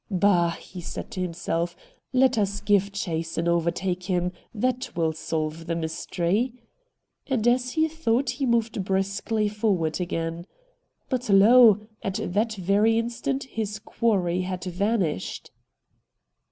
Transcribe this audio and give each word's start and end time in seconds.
'Bah!' 0.25 0.49
he 0.69 0.81
said 0.81 1.11
to 1.11 1.21
himself,' 1.21 1.75
let 2.11 2.35
us 2.35 2.59
give 2.59 2.91
chase 2.91 3.37
and 3.37 3.47
overtake 3.47 4.05
him; 4.05 4.31
that 4.51 4.89
will 4.97 5.13
solve 5.13 5.67
the 5.67 5.75
mystery.' 5.75 6.53
And 7.27 7.47
as 7.47 7.73
he 7.73 7.87
thought 7.87 8.31
he 8.41 8.47
moved 8.47 8.83
briskly 8.83 9.47
forward 9.47 10.01
again. 10.01 10.47
But 11.07 11.29
lo! 11.29 11.81
at 12.01 12.15
that 12.33 12.55
very 12.55 12.97
instant 12.97 13.43
his 13.43 13.77
quarry 13.77 14.41
had 14.41 14.63
vanished. 14.63 15.51